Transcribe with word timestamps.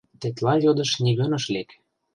Тетла 0.19 0.53
йодыш 0.63 0.91
нигӧн 1.03 1.31
ыш 1.37 1.45
лек. 1.53 1.69